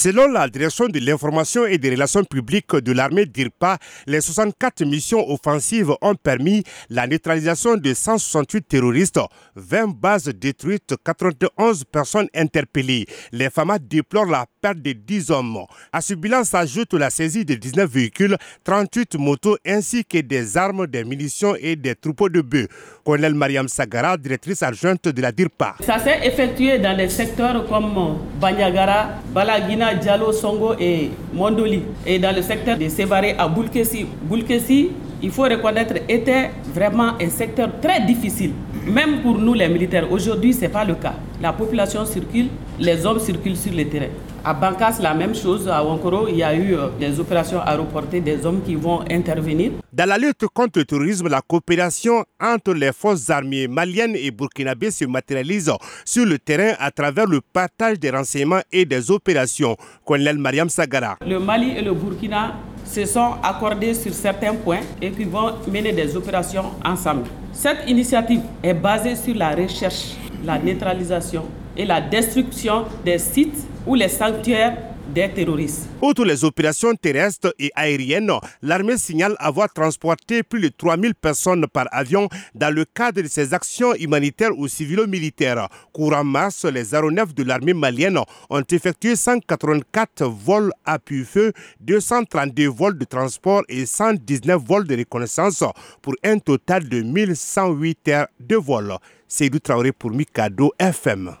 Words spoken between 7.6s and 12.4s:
de 168 terroristes, 20 bases détruites, 91 personnes